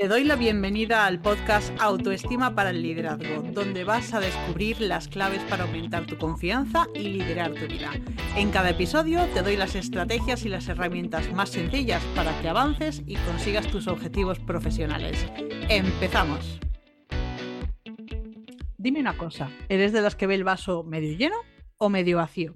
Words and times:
Te 0.00 0.06
doy 0.06 0.22
la 0.22 0.36
bienvenida 0.36 1.06
al 1.06 1.20
podcast 1.20 1.72
Autoestima 1.80 2.54
para 2.54 2.70
el 2.70 2.82
Liderazgo, 2.82 3.42
donde 3.50 3.82
vas 3.82 4.14
a 4.14 4.20
descubrir 4.20 4.80
las 4.80 5.08
claves 5.08 5.42
para 5.50 5.64
aumentar 5.64 6.06
tu 6.06 6.16
confianza 6.16 6.86
y 6.94 7.08
liderar 7.08 7.52
tu 7.54 7.66
vida. 7.66 7.90
En 8.36 8.52
cada 8.52 8.70
episodio 8.70 9.26
te 9.34 9.42
doy 9.42 9.56
las 9.56 9.74
estrategias 9.74 10.44
y 10.44 10.50
las 10.50 10.68
herramientas 10.68 11.32
más 11.32 11.48
sencillas 11.48 12.00
para 12.14 12.40
que 12.40 12.48
avances 12.48 13.02
y 13.06 13.16
consigas 13.16 13.66
tus 13.66 13.88
objetivos 13.88 14.38
profesionales. 14.38 15.26
¡Empezamos! 15.68 16.60
Dime 18.76 19.00
una 19.00 19.16
cosa, 19.16 19.50
¿eres 19.68 19.92
de 19.92 20.00
las 20.00 20.14
que 20.14 20.28
ve 20.28 20.36
el 20.36 20.44
vaso 20.44 20.84
medio 20.84 21.16
lleno 21.16 21.38
o 21.76 21.88
medio 21.88 22.18
vacío? 22.18 22.54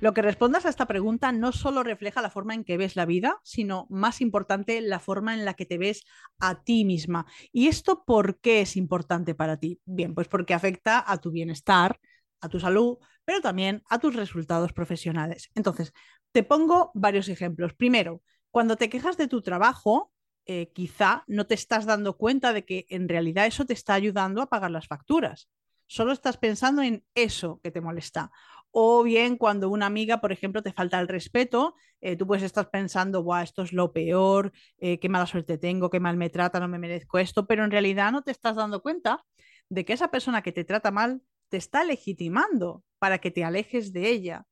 Lo 0.00 0.14
que 0.14 0.22
respondas 0.22 0.66
a 0.66 0.68
esta 0.68 0.86
pregunta 0.86 1.32
no 1.32 1.52
solo 1.52 1.82
refleja 1.82 2.22
la 2.22 2.30
forma 2.30 2.54
en 2.54 2.64
que 2.64 2.76
ves 2.76 2.96
la 2.96 3.06
vida, 3.06 3.38
sino, 3.42 3.86
más 3.90 4.20
importante, 4.20 4.80
la 4.80 5.00
forma 5.00 5.34
en 5.34 5.44
la 5.44 5.54
que 5.54 5.66
te 5.66 5.78
ves 5.78 6.04
a 6.38 6.62
ti 6.62 6.84
misma. 6.84 7.26
¿Y 7.52 7.68
esto 7.68 8.04
por 8.04 8.40
qué 8.40 8.60
es 8.60 8.76
importante 8.76 9.34
para 9.34 9.58
ti? 9.58 9.80
Bien, 9.84 10.14
pues 10.14 10.28
porque 10.28 10.54
afecta 10.54 11.04
a 11.06 11.18
tu 11.18 11.30
bienestar, 11.30 11.98
a 12.40 12.48
tu 12.48 12.60
salud, 12.60 12.98
pero 13.24 13.40
también 13.40 13.82
a 13.88 13.98
tus 13.98 14.14
resultados 14.14 14.72
profesionales. 14.72 15.50
Entonces, 15.54 15.92
te 16.32 16.42
pongo 16.42 16.90
varios 16.94 17.28
ejemplos. 17.28 17.74
Primero, 17.74 18.22
cuando 18.50 18.76
te 18.76 18.88
quejas 18.88 19.16
de 19.16 19.28
tu 19.28 19.42
trabajo, 19.42 20.12
eh, 20.44 20.72
quizá 20.72 21.24
no 21.28 21.46
te 21.46 21.54
estás 21.54 21.86
dando 21.86 22.16
cuenta 22.16 22.52
de 22.52 22.64
que 22.64 22.86
en 22.88 23.08
realidad 23.08 23.46
eso 23.46 23.64
te 23.64 23.74
está 23.74 23.94
ayudando 23.94 24.42
a 24.42 24.48
pagar 24.48 24.70
las 24.70 24.88
facturas. 24.88 25.48
Solo 25.86 26.12
estás 26.12 26.36
pensando 26.36 26.82
en 26.82 27.04
eso 27.14 27.60
que 27.62 27.70
te 27.70 27.80
molesta. 27.80 28.30
O 28.74 29.02
bien 29.02 29.36
cuando 29.36 29.68
una 29.68 29.86
amiga, 29.86 30.20
por 30.20 30.32
ejemplo, 30.32 30.62
te 30.62 30.72
falta 30.72 30.98
el 30.98 31.06
respeto, 31.06 31.74
eh, 32.00 32.16
tú 32.16 32.26
puedes 32.26 32.42
estar 32.42 32.70
pensando, 32.70 33.22
Buah, 33.22 33.42
esto 33.42 33.62
es 33.62 33.72
lo 33.72 33.92
peor, 33.92 34.52
eh, 34.78 34.98
qué 34.98 35.10
mala 35.10 35.26
suerte 35.26 35.58
tengo, 35.58 35.90
qué 35.90 36.00
mal 36.00 36.16
me 36.16 36.30
trata, 36.30 36.58
no 36.58 36.68
me 36.68 36.78
merezco 36.78 37.18
esto, 37.18 37.46
pero 37.46 37.64
en 37.64 37.70
realidad 37.70 38.10
no 38.12 38.22
te 38.22 38.30
estás 38.30 38.56
dando 38.56 38.80
cuenta 38.82 39.22
de 39.68 39.84
que 39.84 39.92
esa 39.92 40.10
persona 40.10 40.42
que 40.42 40.52
te 40.52 40.64
trata 40.64 40.90
mal 40.90 41.22
te 41.50 41.58
está 41.58 41.84
legitimando 41.84 42.82
para 42.98 43.18
que 43.18 43.30
te 43.30 43.44
alejes 43.44 43.92
de 43.92 44.08
ella. 44.08 44.46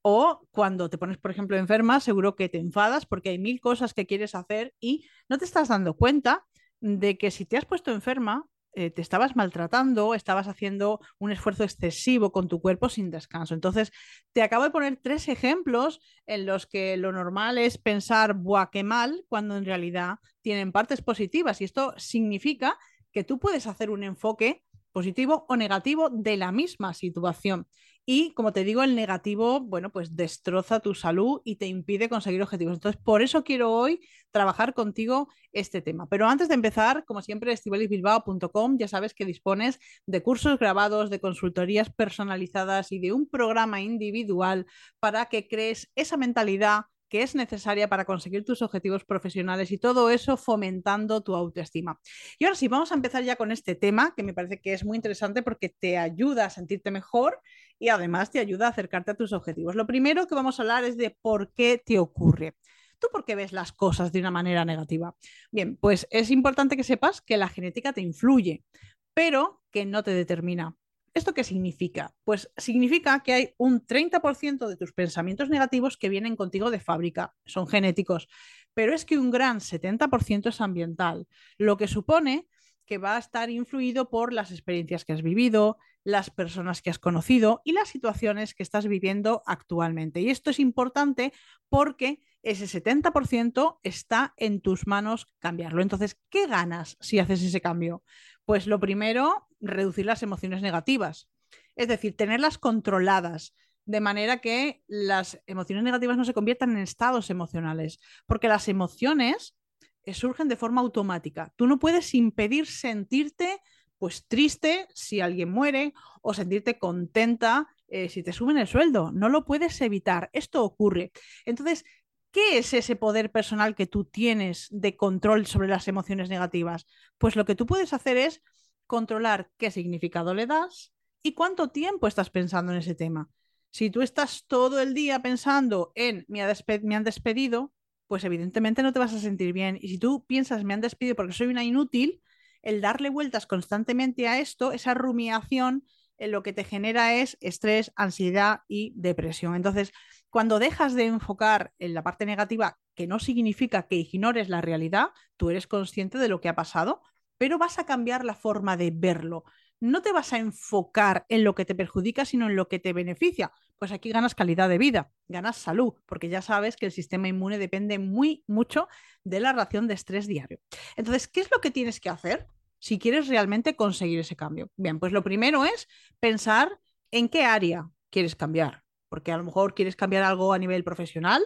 O 0.00 0.46
cuando 0.52 0.88
te 0.88 0.98
pones, 0.98 1.18
por 1.18 1.30
ejemplo, 1.30 1.56
enferma, 1.56 2.00
seguro 2.00 2.34
que 2.34 2.48
te 2.48 2.58
enfadas 2.58 3.04
porque 3.04 3.30
hay 3.30 3.38
mil 3.38 3.60
cosas 3.60 3.92
que 3.92 4.06
quieres 4.06 4.34
hacer 4.34 4.72
y 4.80 5.06
no 5.28 5.36
te 5.36 5.44
estás 5.44 5.68
dando 5.68 5.94
cuenta 5.94 6.46
de 6.80 7.18
que 7.18 7.30
si 7.30 7.44
te 7.44 7.58
has 7.58 7.66
puesto 7.66 7.90
enferma 7.90 8.46
eh, 8.76 8.90
te 8.90 9.00
estabas 9.00 9.36
maltratando, 9.36 10.14
estabas 10.14 10.48
haciendo 10.48 11.00
un 11.18 11.32
esfuerzo 11.32 11.64
excesivo 11.64 12.30
con 12.30 12.46
tu 12.46 12.60
cuerpo 12.60 12.90
sin 12.90 13.10
descanso. 13.10 13.54
Entonces, 13.54 13.90
te 14.34 14.42
acabo 14.42 14.64
de 14.64 14.70
poner 14.70 15.00
tres 15.02 15.28
ejemplos 15.28 16.00
en 16.26 16.44
los 16.44 16.66
que 16.66 16.98
lo 16.98 17.10
normal 17.10 17.56
es 17.56 17.78
pensar, 17.78 18.34
¡buah, 18.34 18.68
qué 18.70 18.84
mal!, 18.84 19.24
cuando 19.28 19.56
en 19.56 19.64
realidad 19.64 20.18
tienen 20.42 20.72
partes 20.72 21.00
positivas. 21.00 21.60
Y 21.62 21.64
esto 21.64 21.94
significa 21.96 22.78
que 23.12 23.24
tú 23.24 23.38
puedes 23.38 23.66
hacer 23.66 23.88
un 23.88 24.04
enfoque 24.04 24.62
positivo 24.92 25.46
o 25.48 25.56
negativo 25.56 26.10
de 26.10 26.36
la 26.36 26.52
misma 26.52 26.92
situación. 26.92 27.66
Y 28.08 28.32
como 28.34 28.52
te 28.52 28.62
digo, 28.62 28.84
el 28.84 28.94
negativo, 28.94 29.58
bueno, 29.60 29.90
pues 29.90 30.14
destroza 30.14 30.78
tu 30.78 30.94
salud 30.94 31.40
y 31.44 31.56
te 31.56 31.66
impide 31.66 32.08
conseguir 32.08 32.40
objetivos. 32.40 32.74
Entonces, 32.74 33.00
por 33.02 33.20
eso 33.20 33.42
quiero 33.42 33.72
hoy 33.72 34.00
trabajar 34.30 34.74
contigo 34.74 35.28
este 35.52 35.82
tema. 35.82 36.08
Pero 36.08 36.28
antes 36.28 36.46
de 36.48 36.54
empezar, 36.54 37.04
como 37.04 37.20
siempre, 37.20 37.52
estivalisbilbao.com, 37.52 38.78
ya 38.78 38.86
sabes 38.86 39.12
que 39.12 39.24
dispones 39.24 39.80
de 40.06 40.22
cursos 40.22 40.56
grabados, 40.56 41.10
de 41.10 41.20
consultorías 41.20 41.90
personalizadas 41.90 42.92
y 42.92 43.00
de 43.00 43.12
un 43.12 43.28
programa 43.28 43.80
individual 43.80 44.66
para 45.00 45.26
que 45.26 45.48
crees 45.48 45.90
esa 45.96 46.16
mentalidad 46.16 46.82
que 47.08 47.22
es 47.22 47.34
necesaria 47.34 47.88
para 47.88 48.04
conseguir 48.04 48.44
tus 48.44 48.62
objetivos 48.62 49.04
profesionales 49.04 49.70
y 49.70 49.78
todo 49.78 50.10
eso 50.10 50.36
fomentando 50.36 51.22
tu 51.22 51.34
autoestima. 51.34 52.00
Y 52.38 52.44
ahora 52.44 52.56
sí, 52.56 52.68
vamos 52.68 52.92
a 52.92 52.94
empezar 52.94 53.24
ya 53.24 53.36
con 53.36 53.52
este 53.52 53.74
tema 53.74 54.14
que 54.16 54.22
me 54.22 54.34
parece 54.34 54.60
que 54.60 54.72
es 54.72 54.84
muy 54.84 54.96
interesante 54.96 55.42
porque 55.42 55.68
te 55.68 55.98
ayuda 55.98 56.46
a 56.46 56.50
sentirte 56.50 56.90
mejor 56.90 57.40
y 57.78 57.88
además 57.88 58.30
te 58.30 58.38
ayuda 58.38 58.66
a 58.66 58.70
acercarte 58.70 59.12
a 59.12 59.14
tus 59.14 59.32
objetivos. 59.32 59.74
Lo 59.74 59.86
primero 59.86 60.26
que 60.26 60.34
vamos 60.34 60.58
a 60.58 60.62
hablar 60.62 60.84
es 60.84 60.96
de 60.96 61.16
por 61.20 61.52
qué 61.52 61.82
te 61.84 61.98
ocurre. 61.98 62.54
¿Tú 62.98 63.08
por 63.12 63.24
qué 63.24 63.34
ves 63.34 63.52
las 63.52 63.72
cosas 63.72 64.12
de 64.12 64.20
una 64.20 64.30
manera 64.30 64.64
negativa? 64.64 65.14
Bien, 65.50 65.76
pues 65.76 66.06
es 66.10 66.30
importante 66.30 66.76
que 66.76 66.84
sepas 66.84 67.20
que 67.20 67.36
la 67.36 67.48
genética 67.48 67.92
te 67.92 68.00
influye, 68.00 68.64
pero 69.12 69.62
que 69.70 69.84
no 69.84 70.02
te 70.02 70.12
determina. 70.12 70.74
¿Esto 71.16 71.32
qué 71.32 71.44
significa? 71.44 72.14
Pues 72.24 72.52
significa 72.58 73.22
que 73.22 73.32
hay 73.32 73.54
un 73.56 73.80
30% 73.80 74.68
de 74.68 74.76
tus 74.76 74.92
pensamientos 74.92 75.48
negativos 75.48 75.96
que 75.96 76.10
vienen 76.10 76.36
contigo 76.36 76.70
de 76.70 76.78
fábrica, 76.78 77.34
son 77.46 77.66
genéticos, 77.66 78.28
pero 78.74 78.94
es 78.94 79.06
que 79.06 79.16
un 79.18 79.30
gran 79.30 79.60
70% 79.60 80.50
es 80.50 80.60
ambiental, 80.60 81.26
lo 81.56 81.78
que 81.78 81.88
supone 81.88 82.46
que 82.84 82.98
va 82.98 83.16
a 83.16 83.18
estar 83.18 83.48
influido 83.48 84.10
por 84.10 84.34
las 84.34 84.50
experiencias 84.50 85.06
que 85.06 85.14
has 85.14 85.22
vivido, 85.22 85.78
las 86.04 86.28
personas 86.28 86.82
que 86.82 86.90
has 86.90 86.98
conocido 86.98 87.62
y 87.64 87.72
las 87.72 87.88
situaciones 87.88 88.54
que 88.54 88.62
estás 88.62 88.86
viviendo 88.86 89.42
actualmente. 89.46 90.20
Y 90.20 90.28
esto 90.28 90.50
es 90.50 90.60
importante 90.60 91.32
porque 91.70 92.20
ese 92.42 92.66
70% 92.66 93.80
está 93.82 94.34
en 94.36 94.60
tus 94.60 94.86
manos 94.86 95.28
cambiarlo. 95.38 95.80
Entonces, 95.80 96.20
¿qué 96.28 96.46
ganas 96.46 96.98
si 97.00 97.18
haces 97.18 97.42
ese 97.42 97.62
cambio? 97.62 98.04
Pues 98.44 98.66
lo 98.66 98.78
primero, 98.78 99.45
reducir 99.68 100.06
las 100.06 100.22
emociones 100.22 100.62
negativas, 100.62 101.28
es 101.74 101.88
decir, 101.88 102.16
tenerlas 102.16 102.58
controladas, 102.58 103.54
de 103.84 104.00
manera 104.00 104.38
que 104.38 104.82
las 104.88 105.40
emociones 105.46 105.84
negativas 105.84 106.16
no 106.16 106.24
se 106.24 106.34
conviertan 106.34 106.72
en 106.72 106.78
estados 106.78 107.30
emocionales, 107.30 108.00
porque 108.26 108.48
las 108.48 108.68
emociones 108.68 109.56
eh, 110.02 110.14
surgen 110.14 110.48
de 110.48 110.56
forma 110.56 110.80
automática. 110.80 111.52
Tú 111.56 111.66
no 111.66 111.78
puedes 111.78 112.14
impedir 112.14 112.66
sentirte 112.66 113.60
pues 113.98 114.26
triste 114.26 114.86
si 114.94 115.20
alguien 115.20 115.50
muere 115.50 115.94
o 116.20 116.34
sentirte 116.34 116.78
contenta 116.78 117.68
eh, 117.88 118.08
si 118.08 118.22
te 118.22 118.32
suben 118.32 118.58
el 118.58 118.66
sueldo. 118.66 119.10
No 119.12 119.28
lo 119.28 119.44
puedes 119.44 119.80
evitar. 119.80 120.30
Esto 120.32 120.64
ocurre. 120.64 121.12
Entonces, 121.44 121.84
¿qué 122.30 122.58
es 122.58 122.74
ese 122.74 122.96
poder 122.96 123.30
personal 123.30 123.74
que 123.74 123.86
tú 123.86 124.04
tienes 124.04 124.68
de 124.70 124.96
control 124.96 125.46
sobre 125.46 125.68
las 125.68 125.88
emociones 125.88 126.28
negativas? 126.28 126.86
Pues 127.18 127.36
lo 127.36 127.44
que 127.44 127.54
tú 127.54 127.66
puedes 127.66 127.92
hacer 127.92 128.16
es 128.16 128.42
controlar 128.86 129.50
qué 129.56 129.70
significado 129.70 130.34
le 130.34 130.46
das 130.46 130.92
y 131.22 131.34
cuánto 131.34 131.68
tiempo 131.68 132.06
estás 132.06 132.30
pensando 132.30 132.72
en 132.72 132.78
ese 132.78 132.94
tema. 132.94 133.28
Si 133.70 133.90
tú 133.90 134.02
estás 134.02 134.44
todo 134.46 134.80
el 134.80 134.94
día 134.94 135.20
pensando 135.20 135.92
en 135.94 136.24
me, 136.28 136.42
han 136.42 137.04
despedido, 137.04 137.72
pues 138.06 138.24
evidentemente 138.24 138.82
no 138.82 138.92
te 138.92 138.98
vas 138.98 139.12
a 139.12 139.18
sentir 139.18 139.52
bien. 139.52 139.78
Y 139.80 139.88
si 139.88 139.98
tú 139.98 140.24
piensas 140.24 140.64
me 140.64 140.74
han 140.74 140.80
despedido 140.80 141.16
porque 141.16 141.32
soy 141.32 141.48
una 141.48 141.64
inútil, 141.64 142.22
el 142.62 142.80
darle 142.80 143.10
vueltas 143.10 143.46
constantemente 143.46 144.28
a 144.28 144.38
esto, 144.38 144.72
esa 144.72 144.94
rumiación, 144.94 145.84
eh, 146.18 146.28
lo 146.28 146.42
que 146.42 146.52
te 146.52 146.64
genera 146.64 147.14
es 147.14 147.36
estrés, 147.40 147.92
ansiedad 147.96 148.60
y 148.68 148.92
depresión. 148.96 149.54
Entonces, 149.54 149.92
cuando 150.30 150.58
dejas 150.58 150.94
de 150.94 151.06
enfocar 151.06 151.72
en 151.78 151.94
la 151.94 152.02
parte 152.02 152.26
negativa, 152.26 152.78
que 152.94 153.06
no 153.06 153.18
significa 153.18 153.86
que 153.86 153.96
ignores 153.96 154.48
la 154.48 154.60
realidad, 154.60 155.08
tú 155.36 155.50
eres 155.50 155.66
consciente 155.66 156.18
de 156.18 156.28
lo 156.28 156.40
que 156.40 156.48
ha 156.48 156.54
pasado, 156.54 157.02
pero 157.38 157.58
vas 157.58 157.78
a 157.78 157.86
cambiar 157.86 158.24
la 158.24 158.34
forma 158.34 158.76
de 158.76 158.90
verlo. 158.94 159.44
No 159.78 160.00
te 160.02 160.12
vas 160.12 160.32
a 160.32 160.38
enfocar 160.38 161.26
en 161.28 161.44
lo 161.44 161.54
que 161.54 161.64
te 161.64 161.74
perjudica, 161.74 162.24
sino 162.24 162.46
en 162.48 162.56
lo 162.56 162.68
que 162.68 162.78
te 162.78 162.92
beneficia. 162.92 163.52
Pues 163.78 163.92
aquí 163.92 164.10
ganas 164.10 164.34
calidad 164.34 164.68
de 164.68 164.78
vida, 164.78 165.12
ganas 165.28 165.56
salud, 165.56 165.94
porque 166.06 166.28
ya 166.28 166.40
sabes 166.40 166.76
que 166.76 166.86
el 166.86 166.92
sistema 166.92 167.28
inmune 167.28 167.58
depende 167.58 167.98
muy 167.98 168.42
mucho 168.46 168.88
de 169.24 169.40
la 169.40 169.52
ración 169.52 169.86
de 169.86 169.94
estrés 169.94 170.26
diario. 170.26 170.60
Entonces, 170.96 171.28
¿qué 171.28 171.40
es 171.40 171.50
lo 171.50 171.60
que 171.60 171.70
tienes 171.70 172.00
que 172.00 172.08
hacer? 172.08 172.48
si 172.78 172.98
quieres 172.98 173.28
realmente 173.28 173.76
conseguir 173.76 174.20
ese 174.20 174.36
cambio. 174.36 174.70
Bien, 174.76 174.98
pues 174.98 175.12
lo 175.12 175.22
primero 175.22 175.64
es 175.64 175.88
pensar 176.20 176.78
en 177.10 177.28
qué 177.28 177.44
área 177.44 177.90
quieres 178.10 178.36
cambiar, 178.36 178.84
porque 179.08 179.32
a 179.32 179.36
lo 179.36 179.44
mejor 179.44 179.74
quieres 179.74 179.96
cambiar 179.96 180.22
algo 180.22 180.52
a 180.52 180.58
nivel 180.58 180.84
profesional 180.84 181.44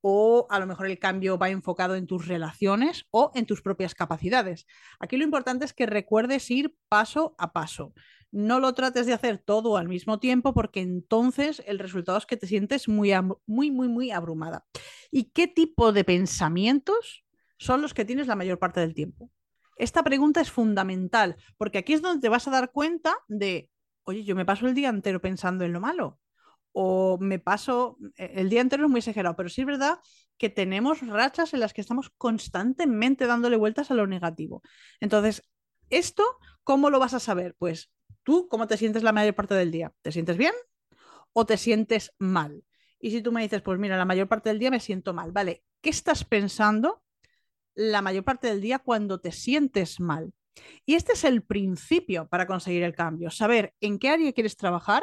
o 0.00 0.46
a 0.50 0.58
lo 0.58 0.66
mejor 0.66 0.86
el 0.86 0.98
cambio 0.98 1.38
va 1.38 1.50
enfocado 1.50 1.94
en 1.94 2.06
tus 2.06 2.28
relaciones 2.28 3.06
o 3.10 3.32
en 3.34 3.46
tus 3.46 3.62
propias 3.62 3.94
capacidades. 3.94 4.66
Aquí 5.00 5.16
lo 5.16 5.24
importante 5.24 5.64
es 5.64 5.72
que 5.72 5.86
recuerdes 5.86 6.50
ir 6.50 6.76
paso 6.88 7.34
a 7.38 7.52
paso. 7.52 7.92
No 8.30 8.60
lo 8.60 8.74
trates 8.74 9.06
de 9.06 9.14
hacer 9.14 9.38
todo 9.38 9.76
al 9.76 9.88
mismo 9.88 10.18
tiempo 10.18 10.52
porque 10.52 10.80
entonces 10.80 11.62
el 11.66 11.78
resultado 11.78 12.18
es 12.18 12.26
que 12.26 12.36
te 12.36 12.46
sientes 12.46 12.88
muy, 12.88 13.12
muy, 13.46 13.70
muy, 13.70 13.88
muy 13.88 14.10
abrumada. 14.10 14.64
¿Y 15.10 15.30
qué 15.30 15.48
tipo 15.48 15.92
de 15.92 16.04
pensamientos 16.04 17.24
son 17.58 17.82
los 17.82 17.94
que 17.94 18.04
tienes 18.04 18.26
la 18.26 18.36
mayor 18.36 18.58
parte 18.58 18.80
del 18.80 18.94
tiempo? 18.94 19.30
Esta 19.76 20.02
pregunta 20.02 20.40
es 20.40 20.50
fundamental, 20.50 21.36
porque 21.58 21.78
aquí 21.78 21.92
es 21.92 22.02
donde 22.02 22.20
te 22.20 22.28
vas 22.28 22.48
a 22.48 22.50
dar 22.50 22.72
cuenta 22.72 23.14
de, 23.28 23.70
oye, 24.04 24.24
yo 24.24 24.34
me 24.34 24.46
paso 24.46 24.66
el 24.66 24.74
día 24.74 24.88
entero 24.88 25.20
pensando 25.20 25.64
en 25.64 25.72
lo 25.72 25.80
malo, 25.80 26.18
o 26.78 27.16
me 27.18 27.38
paso, 27.38 27.96
eh, 28.18 28.32
el 28.34 28.50
día 28.50 28.60
entero 28.60 28.84
es 28.84 28.90
muy 28.90 28.98
exagerado, 28.98 29.34
pero 29.34 29.48
sí 29.48 29.62
es 29.62 29.66
verdad 29.66 29.98
que 30.36 30.50
tenemos 30.50 31.00
rachas 31.00 31.54
en 31.54 31.60
las 31.60 31.72
que 31.72 31.80
estamos 31.80 32.10
constantemente 32.18 33.26
dándole 33.26 33.56
vueltas 33.56 33.90
a 33.90 33.94
lo 33.94 34.06
negativo. 34.06 34.60
Entonces, 35.00 35.42
esto, 35.88 36.22
¿cómo 36.64 36.90
lo 36.90 36.98
vas 36.98 37.14
a 37.14 37.18
saber? 37.18 37.56
Pues 37.58 37.90
tú, 38.24 38.46
¿cómo 38.50 38.66
te 38.66 38.76
sientes 38.76 39.02
la 39.02 39.12
mayor 39.12 39.34
parte 39.34 39.54
del 39.54 39.70
día? 39.70 39.90
¿Te 40.02 40.12
sientes 40.12 40.36
bien 40.36 40.52
o 41.32 41.46
te 41.46 41.56
sientes 41.56 42.12
mal? 42.18 42.62
Y 43.00 43.10
si 43.10 43.22
tú 43.22 43.32
me 43.32 43.40
dices, 43.40 43.62
pues 43.62 43.78
mira, 43.78 43.96
la 43.96 44.04
mayor 44.04 44.28
parte 44.28 44.50
del 44.50 44.58
día 44.58 44.70
me 44.70 44.80
siento 44.80 45.14
mal, 45.14 45.32
¿vale? 45.32 45.64
¿Qué 45.80 45.88
estás 45.88 46.24
pensando 46.24 47.02
la 47.74 48.02
mayor 48.02 48.24
parte 48.24 48.48
del 48.48 48.60
día 48.60 48.80
cuando 48.80 49.18
te 49.18 49.32
sientes 49.32 49.98
mal? 49.98 50.30
Y 50.84 50.94
este 50.94 51.14
es 51.14 51.24
el 51.24 51.42
principio 51.42 52.28
para 52.28 52.46
conseguir 52.46 52.82
el 52.82 52.94
cambio, 52.94 53.30
saber 53.30 53.72
en 53.80 53.98
qué 53.98 54.10
área 54.10 54.32
quieres 54.34 54.58
trabajar 54.58 55.02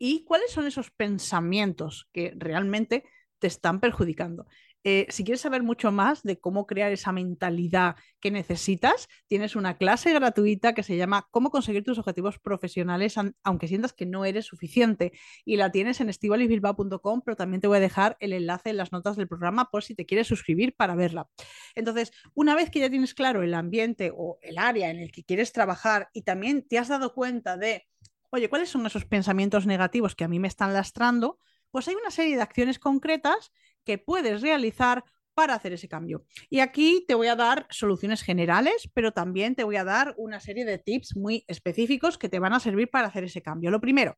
y 0.00 0.24
cuáles 0.24 0.50
son 0.50 0.66
esos 0.66 0.90
pensamientos 0.90 2.08
que 2.10 2.32
realmente 2.36 3.04
te 3.38 3.46
están 3.46 3.80
perjudicando. 3.80 4.46
Eh, 4.82 5.06
si 5.10 5.24
quieres 5.24 5.42
saber 5.42 5.62
mucho 5.62 5.92
más 5.92 6.22
de 6.22 6.40
cómo 6.40 6.66
crear 6.66 6.90
esa 6.90 7.12
mentalidad 7.12 7.96
que 8.18 8.30
necesitas, 8.30 9.08
tienes 9.28 9.54
una 9.54 9.76
clase 9.76 10.14
gratuita 10.14 10.72
que 10.72 10.82
se 10.82 10.96
llama 10.96 11.28
Cómo 11.30 11.50
conseguir 11.50 11.84
tus 11.84 11.98
objetivos 11.98 12.38
profesionales 12.38 13.16
aunque 13.42 13.68
sientas 13.68 13.92
que 13.92 14.06
no 14.06 14.24
eres 14.24 14.46
suficiente. 14.46 15.12
Y 15.44 15.56
la 15.56 15.70
tienes 15.70 16.00
en 16.00 16.08
estivalisbilbao.com, 16.08 17.20
pero 17.22 17.36
también 17.36 17.60
te 17.60 17.68
voy 17.68 17.76
a 17.76 17.80
dejar 17.80 18.16
el 18.20 18.32
enlace 18.32 18.70
en 18.70 18.78
las 18.78 18.90
notas 18.90 19.16
del 19.16 19.28
programa 19.28 19.70
por 19.70 19.84
si 19.84 19.94
te 19.94 20.06
quieres 20.06 20.28
suscribir 20.28 20.74
para 20.74 20.94
verla. 20.94 21.28
Entonces, 21.74 22.10
una 22.32 22.54
vez 22.54 22.70
que 22.70 22.80
ya 22.80 22.88
tienes 22.88 23.12
claro 23.12 23.42
el 23.42 23.52
ambiente 23.52 24.10
o 24.16 24.38
el 24.40 24.56
área 24.56 24.88
en 24.90 24.98
el 24.98 25.12
que 25.12 25.24
quieres 25.24 25.52
trabajar 25.52 26.08
y 26.14 26.22
también 26.22 26.66
te 26.66 26.78
has 26.78 26.88
dado 26.88 27.12
cuenta 27.12 27.58
de, 27.58 27.86
oye, 28.30 28.48
¿cuáles 28.48 28.68
son 28.68 28.86
esos 28.86 29.04
pensamientos 29.04 29.66
negativos 29.66 30.14
que 30.14 30.24
a 30.24 30.28
mí 30.28 30.38
me 30.38 30.48
están 30.48 30.72
lastrando? 30.72 31.38
Pues 31.70 31.86
hay 31.88 31.94
una 31.94 32.10
serie 32.10 32.36
de 32.36 32.42
acciones 32.42 32.78
concretas 32.78 33.52
que 33.84 33.98
puedes 33.98 34.40
realizar 34.40 35.04
para 35.34 35.54
hacer 35.54 35.72
ese 35.72 35.88
cambio. 35.88 36.24
Y 36.48 36.60
aquí 36.60 37.04
te 37.06 37.14
voy 37.14 37.28
a 37.28 37.36
dar 37.36 37.66
soluciones 37.70 38.22
generales, 38.22 38.90
pero 38.92 39.12
también 39.12 39.54
te 39.54 39.64
voy 39.64 39.76
a 39.76 39.84
dar 39.84 40.14
una 40.18 40.40
serie 40.40 40.64
de 40.64 40.78
tips 40.78 41.16
muy 41.16 41.44
específicos 41.46 42.18
que 42.18 42.28
te 42.28 42.38
van 42.38 42.52
a 42.52 42.60
servir 42.60 42.90
para 42.90 43.08
hacer 43.08 43.24
ese 43.24 43.40
cambio. 43.40 43.70
Lo 43.70 43.80
primero, 43.80 44.16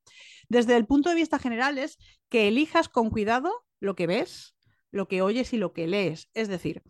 desde 0.49 0.76
el 0.76 0.87
punto 0.87 1.11
de 1.11 1.14
vista 1.14 1.38
general, 1.38 1.79
es 1.79 1.99
que 2.29 2.49
elijas 2.49 2.88
con 2.88 3.11
cuidado 3.11 3.64
lo 3.79 3.94
que 3.94 4.06
ves, 4.06 4.56
lo 4.91 5.06
que 5.06 5.23
oyes 5.23 5.53
y 5.53 5.59
lo 5.59 5.73
que 5.73 5.87
lees. 5.87 6.29
Es 6.35 6.49
decir, 6.49 6.82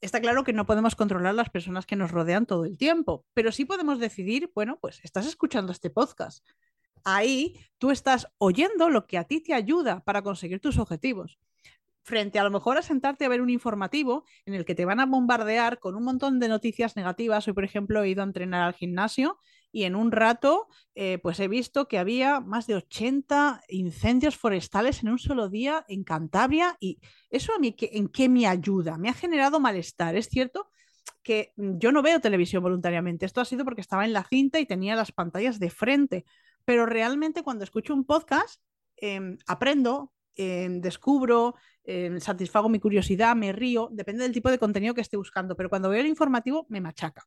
está 0.00 0.20
claro 0.20 0.44
que 0.44 0.52
no 0.52 0.66
podemos 0.66 0.94
controlar 0.94 1.34
las 1.34 1.50
personas 1.50 1.86
que 1.86 1.96
nos 1.96 2.10
rodean 2.10 2.46
todo 2.46 2.64
el 2.64 2.76
tiempo, 2.76 3.26
pero 3.34 3.50
sí 3.52 3.64
podemos 3.64 3.98
decidir, 3.98 4.50
bueno, 4.54 4.78
pues 4.80 5.00
estás 5.02 5.26
escuchando 5.26 5.72
este 5.72 5.90
podcast. 5.90 6.46
Ahí 7.04 7.58
tú 7.78 7.90
estás 7.90 8.28
oyendo 8.38 8.88
lo 8.88 9.06
que 9.06 9.18
a 9.18 9.24
ti 9.24 9.40
te 9.40 9.54
ayuda 9.54 10.00
para 10.04 10.22
conseguir 10.22 10.60
tus 10.60 10.78
objetivos 10.78 11.38
frente 12.02 12.38
a 12.38 12.44
lo 12.44 12.50
mejor 12.50 12.76
a 12.76 12.82
sentarte 12.82 13.24
a 13.24 13.28
ver 13.28 13.40
un 13.40 13.50
informativo 13.50 14.24
en 14.44 14.54
el 14.54 14.64
que 14.64 14.74
te 14.74 14.84
van 14.84 15.00
a 15.00 15.06
bombardear 15.06 15.78
con 15.78 15.94
un 15.94 16.02
montón 16.02 16.40
de 16.40 16.48
noticias 16.48 16.96
negativas. 16.96 17.46
Hoy, 17.46 17.54
por 17.54 17.64
ejemplo, 17.64 18.02
he 18.02 18.08
ido 18.08 18.22
a 18.22 18.24
entrenar 18.24 18.62
al 18.62 18.74
gimnasio 18.74 19.38
y 19.72 19.84
en 19.84 19.94
un 19.94 20.10
rato 20.10 20.66
eh, 20.94 21.18
pues 21.22 21.38
he 21.38 21.46
visto 21.46 21.86
que 21.86 21.98
había 21.98 22.40
más 22.40 22.66
de 22.66 22.74
80 22.74 23.62
incendios 23.68 24.36
forestales 24.36 25.02
en 25.02 25.10
un 25.10 25.18
solo 25.18 25.48
día 25.48 25.84
en 25.88 26.02
Cantabria 26.02 26.76
y 26.80 26.98
eso 27.30 27.54
a 27.54 27.58
mí 27.58 27.76
en 27.78 28.08
qué 28.08 28.28
me 28.28 28.46
ayuda. 28.46 28.98
Me 28.98 29.08
ha 29.08 29.14
generado 29.14 29.60
malestar, 29.60 30.16
es 30.16 30.28
cierto 30.28 30.68
que 31.22 31.52
yo 31.56 31.92
no 31.92 32.02
veo 32.02 32.20
televisión 32.20 32.62
voluntariamente. 32.62 33.26
Esto 33.26 33.40
ha 33.40 33.44
sido 33.44 33.64
porque 33.64 33.82
estaba 33.82 34.04
en 34.04 34.12
la 34.12 34.24
cinta 34.24 34.58
y 34.58 34.66
tenía 34.66 34.96
las 34.96 35.12
pantallas 35.12 35.58
de 35.58 35.70
frente, 35.70 36.24
pero 36.64 36.86
realmente 36.86 37.42
cuando 37.42 37.64
escucho 37.64 37.94
un 37.94 38.04
podcast 38.04 38.62
em, 38.96 39.38
aprendo, 39.46 40.12
em, 40.34 40.80
descubro, 40.80 41.54
Em, 41.84 42.20
satisfago 42.20 42.68
mi 42.68 42.78
curiosidad, 42.78 43.34
me 43.34 43.52
río, 43.52 43.88
depende 43.90 44.22
del 44.22 44.32
tipo 44.32 44.48
de 44.48 44.58
contenido 44.58 44.94
que 44.94 45.00
esté 45.00 45.16
buscando, 45.16 45.56
pero 45.56 45.68
cuando 45.68 45.88
veo 45.88 46.00
el 46.00 46.06
informativo 46.06 46.66
me 46.68 46.80
machaca. 46.80 47.26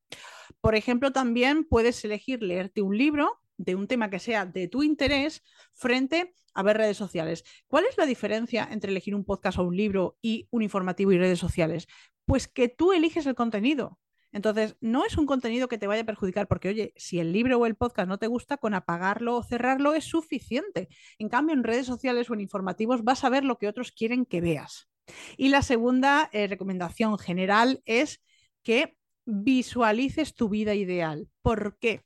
Por 0.62 0.75
ejemplo, 0.75 1.12
también 1.12 1.65
puedes 1.65 2.03
elegir 2.06 2.41
leerte 2.41 2.81
un 2.81 2.97
libro 2.97 3.41
de 3.57 3.75
un 3.75 3.88
tema 3.88 4.09
que 4.09 4.19
sea 4.19 4.45
de 4.45 4.68
tu 4.68 4.83
interés 4.83 5.44
frente 5.74 6.33
a 6.53 6.63
ver 6.63 6.77
redes 6.77 6.95
sociales. 6.97 7.44
¿Cuál 7.68 7.85
es 7.89 7.97
la 7.97 8.06
diferencia 8.06 8.68
entre 8.71 8.91
elegir 8.91 9.15
un 9.15 9.25
podcast 9.25 9.57
o 9.57 9.63
un 9.63 9.75
libro 9.75 10.18
y 10.21 10.47
un 10.51 10.62
informativo 10.62 11.12
y 11.12 11.18
redes 11.18 11.39
sociales? 11.39 11.88
Pues 12.25 12.47
que 12.47 12.69
tú 12.69 12.94
eliges 12.94 13.25
el 13.25 13.35
contenido. 13.35 14.00
Entonces, 14.33 14.75
no 14.81 15.06
es 15.06 15.15
un 15.18 15.27
contenido 15.27 15.68
que 15.68 15.77
te 15.77 15.88
vaya 15.88 16.01
a 16.01 16.06
perjudicar, 16.06 16.47
porque 16.47 16.69
oye, 16.69 16.94
si 16.97 17.19
el 17.19 17.31
libro 17.31 17.59
o 17.59 17.65
el 17.65 17.75
podcast 17.75 18.09
no 18.09 18.18
te 18.18 18.27
gusta, 18.27 18.57
con 18.57 18.74
apagarlo 18.74 19.38
o 19.38 19.44
cerrarlo 19.44 19.94
es 19.94 20.06
suficiente. 20.06 20.89
En 21.19 21.30
cambio, 21.30 21.56
en 21.56 21.63
redes 21.63 21.85
sociales 21.85 22.30
o 22.30 22.33
en 22.33 22.41
informativos 22.41 23.03
vas 23.03 23.24
a 23.24 23.30
ver 23.30 23.45
lo 23.45 23.57
que 23.57 23.68
otros 23.68 23.91
quieren 23.91 24.25
que 24.25 24.41
veas. 24.41 24.89
Y 25.38 25.50
la 25.50 25.62
segunda 25.62 26.30
eh, 26.33 26.47
recomendación 26.47 27.18
general 27.19 27.81
es 27.85 28.21
que 28.63 28.97
visualices 29.25 30.33
tu 30.33 30.50
vida 30.50 30.74
ideal. 30.74 31.30
¿Por 31.41 31.77
qué? 31.77 32.03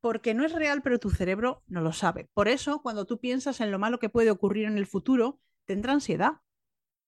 Porque 0.00 0.34
no 0.34 0.44
es 0.44 0.52
real, 0.52 0.82
pero 0.82 0.98
tu 0.98 1.10
cerebro 1.10 1.62
no 1.66 1.80
lo 1.80 1.92
sabe. 1.92 2.28
Por 2.34 2.48
eso, 2.48 2.82
cuando 2.82 3.04
tú 3.06 3.20
piensas 3.20 3.60
en 3.60 3.70
lo 3.70 3.78
malo 3.78 3.98
que 3.98 4.08
puede 4.08 4.30
ocurrir 4.30 4.66
en 4.66 4.78
el 4.78 4.86
futuro, 4.86 5.40
tendrá 5.64 5.92
ansiedad, 5.92 6.40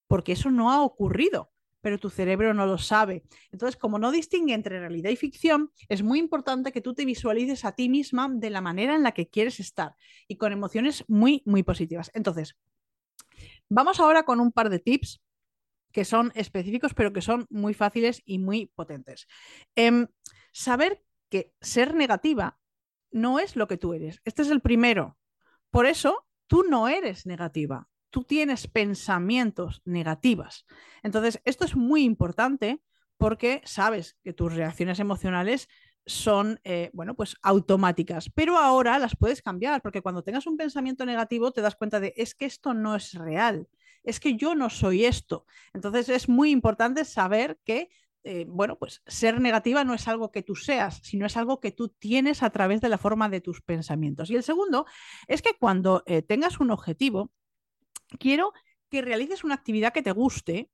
porque 0.06 0.32
eso 0.32 0.50
no 0.50 0.70
ha 0.70 0.82
ocurrido 0.82 1.50
pero 1.80 1.98
tu 1.98 2.10
cerebro 2.10 2.54
no 2.54 2.66
lo 2.66 2.78
sabe. 2.78 3.22
Entonces, 3.52 3.76
como 3.76 3.98
no 3.98 4.10
distingue 4.12 4.54
entre 4.54 4.78
realidad 4.80 5.10
y 5.10 5.16
ficción, 5.16 5.72
es 5.88 6.02
muy 6.02 6.18
importante 6.18 6.72
que 6.72 6.80
tú 6.80 6.94
te 6.94 7.04
visualices 7.04 7.64
a 7.64 7.72
ti 7.72 7.88
misma 7.88 8.28
de 8.32 8.50
la 8.50 8.60
manera 8.60 8.94
en 8.94 9.02
la 9.02 9.12
que 9.12 9.28
quieres 9.28 9.60
estar 9.60 9.94
y 10.28 10.36
con 10.36 10.52
emociones 10.52 11.04
muy, 11.08 11.42
muy 11.46 11.62
positivas. 11.62 12.10
Entonces, 12.14 12.56
vamos 13.68 14.00
ahora 14.00 14.24
con 14.24 14.40
un 14.40 14.52
par 14.52 14.70
de 14.70 14.78
tips 14.78 15.20
que 15.92 16.04
son 16.04 16.32
específicos, 16.34 16.94
pero 16.94 17.12
que 17.12 17.22
son 17.22 17.46
muy 17.50 17.74
fáciles 17.74 18.22
y 18.24 18.38
muy 18.38 18.66
potentes. 18.66 19.26
Em, 19.74 20.06
saber 20.52 21.02
que 21.28 21.52
ser 21.60 21.94
negativa 21.94 22.58
no 23.10 23.40
es 23.40 23.56
lo 23.56 23.66
que 23.66 23.76
tú 23.76 23.92
eres. 23.94 24.20
Este 24.24 24.42
es 24.42 24.50
el 24.50 24.60
primero. 24.60 25.16
Por 25.70 25.86
eso, 25.86 26.26
tú 26.46 26.64
no 26.68 26.88
eres 26.88 27.26
negativa 27.26 27.88
tú 28.10 28.24
tienes 28.24 28.66
pensamientos 28.66 29.82
negativas. 29.84 30.66
Entonces, 31.02 31.40
esto 31.44 31.64
es 31.64 31.76
muy 31.76 32.04
importante 32.04 32.82
porque 33.16 33.60
sabes 33.64 34.16
que 34.22 34.32
tus 34.32 34.54
reacciones 34.54 34.98
emocionales 34.98 35.68
son, 36.06 36.60
eh, 36.64 36.90
bueno, 36.92 37.14
pues 37.14 37.36
automáticas, 37.42 38.30
pero 38.34 38.58
ahora 38.58 38.98
las 38.98 39.16
puedes 39.16 39.42
cambiar, 39.42 39.82
porque 39.82 40.02
cuando 40.02 40.22
tengas 40.22 40.46
un 40.46 40.56
pensamiento 40.56 41.04
negativo 41.06 41.52
te 41.52 41.60
das 41.60 41.76
cuenta 41.76 42.00
de, 42.00 42.12
es 42.16 42.34
que 42.34 42.46
esto 42.46 42.74
no 42.74 42.96
es 42.96 43.14
real, 43.14 43.68
es 44.02 44.20
que 44.20 44.36
yo 44.36 44.54
no 44.54 44.70
soy 44.70 45.04
esto. 45.04 45.46
Entonces 45.72 46.08
es 46.08 46.28
muy 46.28 46.50
importante 46.50 47.04
saber 47.04 47.58
que, 47.64 47.90
eh, 48.24 48.46
bueno, 48.48 48.78
pues 48.78 49.02
ser 49.06 49.40
negativa 49.40 49.84
no 49.84 49.94
es 49.94 50.08
algo 50.08 50.32
que 50.32 50.42
tú 50.42 50.56
seas, 50.56 51.00
sino 51.02 51.26
es 51.26 51.36
algo 51.36 51.60
que 51.60 51.72
tú 51.72 51.88
tienes 51.88 52.42
a 52.42 52.50
través 52.50 52.80
de 52.80 52.88
la 52.88 52.98
forma 52.98 53.28
de 53.28 53.40
tus 53.40 53.60
pensamientos. 53.62 54.30
Y 54.30 54.36
el 54.36 54.42
segundo 54.42 54.86
es 55.28 55.42
que 55.42 55.54
cuando 55.58 56.02
eh, 56.06 56.22
tengas 56.22 56.60
un 56.60 56.70
objetivo, 56.70 57.30
quiero 58.18 58.52
que 58.88 59.02
realices 59.02 59.44
una 59.44 59.54
actividad 59.54 59.92
que 59.92 60.02
te 60.02 60.12
guste 60.12 60.70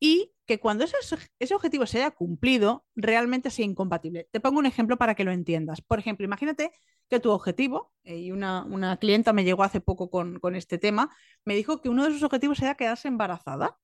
y 0.00 0.32
que 0.46 0.60
cuando 0.60 0.84
ese, 0.84 0.96
ese, 1.38 1.54
objetivo 1.54 1.86
se 1.86 1.98
haya 1.98 2.12
cumplido, 2.12 2.86
realmente 2.94 3.50
sea 3.50 3.64
incompatible. 3.64 4.28
Te 4.30 4.40
pongo 4.40 4.58
un 4.58 4.66
ejemplo 4.66 4.96
para 4.96 5.14
que 5.14 5.24
lo 5.24 5.32
entiendas. 5.32 5.80
Por 5.82 5.98
ejemplo, 5.98 6.24
imagínate 6.24 6.72
que 7.10 7.20
tu 7.20 7.30
objetivo, 7.30 7.92
eh, 8.04 8.18
y 8.18 8.30
una, 8.30 8.64
una, 8.64 8.96
clienta 8.98 9.32
me 9.32 9.44
llegó 9.44 9.64
hace 9.64 9.80
poco 9.80 10.08
con, 10.08 10.38
con, 10.38 10.54
este 10.54 10.78
tema, 10.78 11.10
me 11.44 11.54
dijo 11.54 11.80
que 11.80 11.88
uno 11.88 12.04
de 12.04 12.12
sus 12.12 12.22
objetivos 12.22 12.60
era 12.62 12.76
quedarse 12.76 13.08
embarazada. 13.08 13.78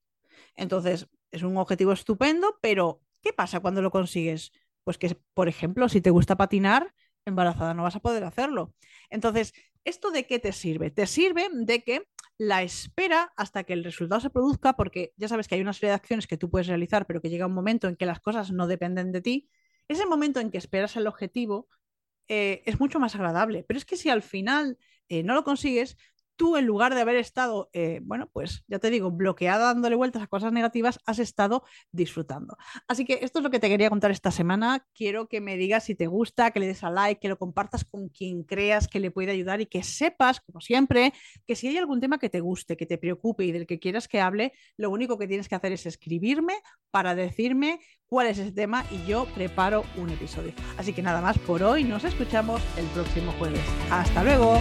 Entonces, 0.57 1.09
es 1.31 1.43
un 1.43 1.57
objetivo 1.57 1.93
estupendo, 1.93 2.59
pero 2.63 3.01
¿qué 3.21 3.33
pasa 3.33 3.61
cuando 3.61 3.83
lo 3.83 3.91
consigues? 3.91 4.53
Pues 4.85 4.99
que, 4.99 5.19
por 5.35 5.49
ejemplo, 5.49 5.89
si 5.89 6.01
te 6.01 6.11
gusta 6.11 6.37
patinar, 6.37 6.95
embarazada 7.25 7.75
no 7.75 7.83
vas 7.83 7.97
a 7.97 8.01
poder 8.01 8.25
hacerlo. 8.25 8.75
Entonces, 9.11 9.53
¿esto 9.85 10.11
de 10.11 10.27
qué 10.27 10.39
te 10.39 10.53
sirve? 10.53 10.91
Te 10.91 11.07
sirve 11.07 11.49
de 11.53 11.83
que 11.83 12.09
la 12.39 12.63
espera 12.63 13.33
hasta 13.37 13.65
que 13.65 13.73
el 13.73 13.85
resultado 13.85 14.21
se 14.21 14.31
produzca, 14.31 14.75
porque 14.75 15.13
ya 15.17 15.29
sabes 15.29 15.49
que 15.49 15.55
hay 15.55 15.61
una 15.61 15.73
serie 15.73 15.91
de 15.91 15.97
acciones 15.97 16.27
que 16.27 16.37
tú 16.37 16.51
puedes 16.51 16.67
realizar, 16.67 17.07
pero 17.07 17.21
que 17.21 17.31
llega 17.31 17.47
un 17.47 17.55
momento 17.55 17.89
en 17.89 17.97
que 17.97 18.07
las 18.07 18.21
cosas 18.21 18.51
no 18.51 18.67
dependen 18.67 19.13
de 19.13 19.21
ti, 19.21 19.49
ese 19.89 20.07
momento 20.07 20.41
en 20.41 20.51
que 20.51 20.59
esperas 20.59 20.97
el 20.97 21.07
objetivo 21.07 21.69
eh, 22.29 22.63
es 22.67 22.81
mucho 22.81 22.99
más 22.99 23.15
agradable. 23.15 23.65
Pero 23.67 23.79
es 23.79 23.85
que 23.85 23.97
si 23.97 24.09
al 24.09 24.23
final 24.23 24.79
eh, 25.09 25.23
no 25.23 25.35
lo 25.35 25.45
consigues, 25.45 25.97
tú 26.37 26.57
en 26.57 26.67
lugar 26.67 26.95
de 26.95 27.01
haber 27.01 27.17
estado, 27.17 27.71
eh, 27.73 28.01
bueno, 28.03 28.29
pues 28.33 28.65
ya 28.67 28.79
te 28.79 28.91
digo, 28.91 29.11
bloqueada 29.11 29.67
dándole 29.67 29.97
vueltas 29.97 30.23
a 30.23 30.27
cosas 30.27 30.53
negativas, 30.53 30.99
has 31.07 31.19
estado 31.19 31.65
disfrutando. 31.93 32.57
Así 32.89 33.05
que 33.05 33.21
esto 33.23 33.39
es 33.39 33.43
lo 33.43 33.51
que 33.51 33.61
te 33.61 33.69
quería 33.69 33.91
contar 33.91 34.11
esta 34.11 34.31
semana. 34.31 34.87
Quiero 34.95 35.29
que 35.29 35.41
me 35.41 35.57
digas 35.57 35.85
si 35.85 35.95
te 35.95 36.07
gusta, 36.07 36.51
que 36.51 36.61
le 36.61 36.67
des 36.67 36.83
a 36.85 36.91
like, 36.91 37.21
que 37.21 37.29
lo 37.29 37.39
compartas 37.39 37.85
con 37.85 38.09
quien 38.09 38.43
creas 38.43 38.89
que 38.89 39.01
le 39.01 39.11
puede 39.11 39.33
ayudar 39.33 39.61
y 39.61 39.67
que 39.67 39.83
sepas, 39.83 40.41
como 40.41 40.61
siempre, 40.61 41.13
que 41.47 41.57
si 41.57 41.69
hay 41.69 41.79
algún 41.79 42.01
tema 42.01 42.19
que 42.19 42.31
te 42.31 42.41
guste, 42.41 42.77
que 42.77 42.87
te 42.87 42.99
preocupe 42.99 43.45
y 43.45 43.53
del 43.53 43.67
que 43.67 43.79
quieras 43.79 44.09
que 44.09 44.21
hable, 44.21 44.53
lo 44.77 44.91
único 44.91 45.19
que 45.19 45.29
tienes 45.29 45.49
que 45.49 45.55
hacer 45.55 45.73
es 45.73 45.87
escribirme 45.87 46.55
para 46.91 47.15
decirme 47.15 47.81
cuál 48.07 48.29
es 48.29 48.39
ese 48.39 48.53
tema 48.53 48.85
y 48.91 49.05
yo 49.07 49.27
preparo 49.35 49.85
un 49.97 50.11
episodio. 50.11 50.53
Así 50.77 50.93
que 50.93 51.03
nada 51.03 51.21
más 51.21 51.39
por 51.39 51.63
hoy, 51.63 51.85
nos 51.85 52.05
escuchamos 52.05 52.63
el 52.77 52.87
próximo 52.87 53.33
jueves. 53.39 53.65
Hasta 53.91 54.23
luego. 54.23 54.61